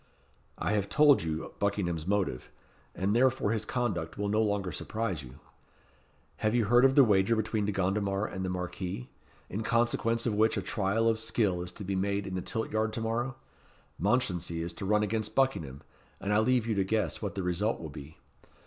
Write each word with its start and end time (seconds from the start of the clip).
"I 0.57 0.71
have 0.71 0.89
told 0.89 1.21
you 1.21 1.53
Buckingham's 1.59 2.07
motive, 2.07 2.49
and 2.95 3.15
therefore 3.15 3.51
his 3.51 3.65
conduct 3.65 4.17
will 4.17 4.29
no 4.29 4.41
longer 4.41 4.71
surprise 4.71 5.21
you. 5.21 5.37
Have 6.37 6.55
you 6.55 6.65
heard 6.65 6.85
of 6.85 6.95
the 6.95 7.03
wager 7.03 7.35
between 7.35 7.65
De 7.65 7.71
Gondomar 7.71 8.25
and 8.25 8.43
the 8.43 8.49
Marquis, 8.49 9.09
in 9.47 9.61
consequence 9.61 10.25
of 10.25 10.33
which 10.33 10.57
a 10.57 10.61
trial 10.63 11.07
of 11.07 11.19
skill 11.19 11.61
is 11.61 11.71
to 11.73 11.83
be 11.83 11.95
made 11.95 12.25
in 12.25 12.33
the 12.33 12.41
Tilt 12.41 12.71
yard 12.71 12.93
to 12.93 13.01
morrow? 13.01 13.35
Mounchensey 13.99 14.63
is 14.63 14.73
to 14.73 14.85
run 14.85 15.03
against 15.03 15.35
Buckingham, 15.35 15.81
and 16.19 16.33
I 16.33 16.39
leave 16.39 16.65
you 16.65 16.73
to 16.73 16.83
guess 16.83 17.21
what 17.21 17.35
the 17.35 17.43
result 17.43 17.79
will 17.79 17.89
be. 17.91 18.17